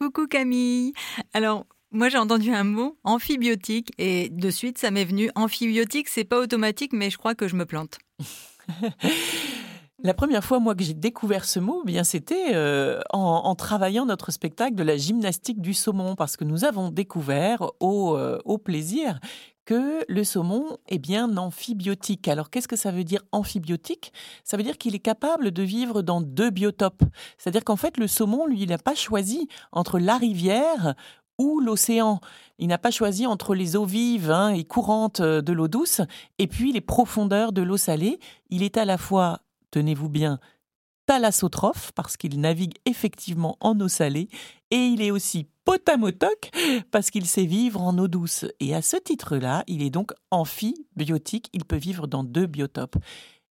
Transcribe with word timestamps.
Coucou 0.00 0.26
Camille. 0.26 0.94
Alors, 1.34 1.66
moi 1.90 2.08
j'ai 2.08 2.16
entendu 2.16 2.50
un 2.52 2.64
mot 2.64 2.96
amphibiotique 3.04 3.92
et 3.98 4.30
de 4.30 4.50
suite 4.50 4.78
ça 4.78 4.90
m'est 4.90 5.04
venu 5.04 5.30
amphibiotique, 5.34 6.08
c'est 6.08 6.24
pas 6.24 6.40
automatique 6.40 6.94
mais 6.94 7.10
je 7.10 7.18
crois 7.18 7.34
que 7.34 7.48
je 7.48 7.54
me 7.54 7.66
plante. 7.66 7.98
La 10.02 10.14
première 10.14 10.42
fois, 10.42 10.60
moi, 10.60 10.74
que 10.74 10.82
j'ai 10.82 10.94
découvert 10.94 11.44
ce 11.44 11.60
mot, 11.60 11.82
eh 11.84 11.86
bien, 11.86 12.04
c'était 12.04 12.54
euh, 12.54 13.00
en, 13.10 13.54
travaillant 13.54 14.06
notre 14.06 14.30
spectacle 14.30 14.74
de 14.74 14.82
la 14.82 14.96
gymnastique 14.96 15.60
du 15.60 15.74
saumon, 15.74 16.14
parce 16.14 16.38
que 16.38 16.44
nous 16.44 16.64
avons 16.64 16.90
découvert 16.90 17.70
au, 17.80 18.16
euh, 18.16 18.38
plaisir 18.64 19.20
que 19.66 20.02
le 20.08 20.24
saumon 20.24 20.78
est 20.88 20.98
bien 20.98 21.36
amphibiotique. 21.36 22.28
Alors, 22.28 22.48
qu'est-ce 22.48 22.66
que 22.66 22.76
ça 22.76 22.90
veut 22.92 23.04
dire 23.04 23.22
amphibiotique? 23.30 24.14
Ça 24.42 24.56
veut 24.56 24.62
dire 24.62 24.78
qu'il 24.78 24.94
est 24.94 25.00
capable 25.00 25.50
de 25.50 25.62
vivre 25.62 26.00
dans 26.00 26.22
deux 26.22 26.48
biotopes. 26.48 27.02
C'est-à-dire 27.36 27.62
qu'en 27.62 27.76
fait, 27.76 27.98
le 27.98 28.06
saumon, 28.06 28.46
lui, 28.46 28.66
n'a 28.66 28.78
pas 28.78 28.94
choisi 28.94 29.48
entre 29.70 29.98
la 29.98 30.16
rivière 30.16 30.94
ou 31.38 31.60
l'océan. 31.60 32.20
Il 32.58 32.68
n'a 32.68 32.78
pas 32.78 32.90
choisi 32.90 33.26
entre 33.26 33.54
les 33.54 33.76
eaux 33.76 33.84
vives 33.84 34.30
hein, 34.30 34.48
et 34.48 34.64
courantes 34.64 35.20
euh, 35.20 35.42
de 35.42 35.52
l'eau 35.52 35.68
douce 35.68 36.00
et 36.38 36.46
puis 36.46 36.72
les 36.72 36.80
profondeurs 36.80 37.52
de 37.52 37.60
l'eau 37.60 37.76
salée. 37.76 38.18
Il 38.48 38.62
est 38.62 38.78
à 38.78 38.86
la 38.86 38.96
fois 38.96 39.40
tenez-vous 39.70 40.08
bien, 40.08 40.38
thalassotrophe, 41.06 41.92
parce 41.94 42.16
qu'il 42.16 42.40
navigue 42.40 42.74
effectivement 42.84 43.56
en 43.60 43.78
eau 43.80 43.88
salée, 43.88 44.28
et 44.70 44.76
il 44.76 45.02
est 45.02 45.10
aussi 45.10 45.48
potamotoc, 45.64 46.50
parce 46.90 47.10
qu'il 47.10 47.26
sait 47.26 47.46
vivre 47.46 47.82
en 47.82 47.98
eau 47.98 48.08
douce. 48.08 48.44
Et 48.60 48.74
à 48.74 48.82
ce 48.82 48.96
titre-là, 48.96 49.64
il 49.66 49.82
est 49.82 49.90
donc 49.90 50.12
amphibiotique, 50.30 51.48
il 51.52 51.64
peut 51.64 51.76
vivre 51.76 52.06
dans 52.06 52.24
deux 52.24 52.46
biotopes. 52.46 52.96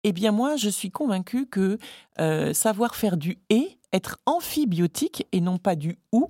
Eh 0.03 0.11
bien 0.11 0.31
moi, 0.31 0.55
je 0.55 0.69
suis 0.69 0.91
convaincue 0.91 1.45
que 1.45 1.77
euh, 2.19 2.53
savoir 2.53 2.95
faire 2.95 3.17
du 3.17 3.37
et, 3.49 3.77
être 3.93 4.17
amphibiotique 4.25 5.27
et 5.31 5.39
non 5.39 5.57
pas 5.57 5.75
du 5.75 5.99
ou, 6.11 6.27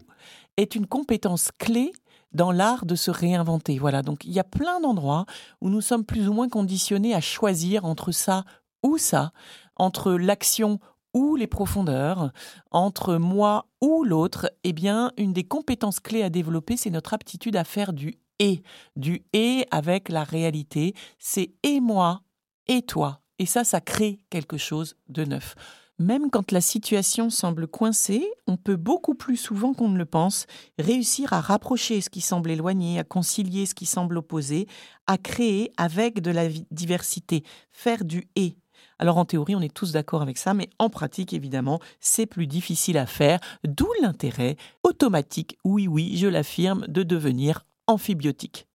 est 0.57 0.75
une 0.75 0.85
compétence 0.85 1.51
clé 1.57 1.91
dans 2.33 2.51
l'art 2.51 2.85
de 2.85 2.95
se 2.95 3.11
réinventer. 3.11 3.79
Voilà, 3.79 4.01
donc 4.01 4.25
il 4.25 4.31
y 4.31 4.39
a 4.39 4.43
plein 4.43 4.79
d'endroits 4.79 5.25
où 5.61 5.69
nous 5.69 5.81
sommes 5.81 6.03
plus 6.03 6.27
ou 6.27 6.33
moins 6.33 6.49
conditionnés 6.49 7.13
à 7.13 7.21
choisir 7.21 7.85
entre 7.85 8.11
ça 8.11 8.43
ou 8.83 8.97
ça, 8.97 9.31
entre 9.75 10.13
l'action 10.13 10.79
ou 11.13 11.35
les 11.35 11.47
profondeurs, 11.47 12.31
entre 12.71 13.15
moi 13.15 13.67
ou 13.81 14.03
l'autre, 14.03 14.51
eh 14.63 14.73
bien, 14.73 15.11
une 15.17 15.33
des 15.33 15.43
compétences 15.43 15.99
clés 15.99 16.23
à 16.23 16.29
développer, 16.29 16.77
c'est 16.77 16.89
notre 16.89 17.13
aptitude 17.13 17.55
à 17.55 17.63
faire 17.63 17.93
du 17.93 18.17
et, 18.39 18.63
du 18.95 19.23
et 19.33 19.65
avec 19.71 20.09
la 20.09 20.23
réalité. 20.23 20.93
C'est 21.19 21.53
et 21.63 21.79
moi 21.79 22.21
et 22.67 22.81
toi. 22.81 23.21
Et 23.39 23.45
ça, 23.45 23.63
ça 23.63 23.81
crée 23.81 24.19
quelque 24.29 24.57
chose 24.57 24.95
de 25.07 25.23
neuf. 25.25 25.55
Même 25.99 26.31
quand 26.31 26.51
la 26.51 26.61
situation 26.61 27.29
semble 27.29 27.67
coincée, 27.67 28.27
on 28.47 28.57
peut 28.57 28.75
beaucoup 28.75 29.13
plus 29.13 29.37
souvent 29.37 29.73
qu'on 29.73 29.89
ne 29.89 29.97
le 29.97 30.05
pense 30.05 30.47
réussir 30.79 31.33
à 31.33 31.39
rapprocher 31.39 32.01
ce 32.01 32.09
qui 32.09 32.21
semble 32.21 32.49
éloigné, 32.49 32.97
à 32.97 33.03
concilier 33.03 33.67
ce 33.67 33.75
qui 33.75 33.85
semble 33.85 34.17
opposé, 34.17 34.67
à 35.05 35.19
créer 35.19 35.71
avec 35.77 36.21
de 36.21 36.31
la 36.31 36.47
diversité, 36.71 37.43
faire 37.71 38.05
du 38.05 38.27
et 38.35 38.57
alors 38.99 39.17
en 39.17 39.25
théorie, 39.25 39.55
on 39.55 39.61
est 39.61 39.73
tous 39.73 39.91
d'accord 39.91 40.21
avec 40.21 40.37
ça, 40.37 40.53
mais 40.53 40.69
en 40.79 40.89
pratique, 40.89 41.33
évidemment, 41.33 41.79
c'est 41.99 42.25
plus 42.25 42.47
difficile 42.47 42.97
à 42.97 43.05
faire, 43.05 43.39
d'où 43.63 43.87
l'intérêt 44.01 44.57
automatique, 44.83 45.57
oui 45.63 45.87
oui, 45.87 46.17
je 46.17 46.27
l'affirme, 46.27 46.85
de 46.87 47.03
devenir 47.03 47.65
amphibiotique. 47.87 48.67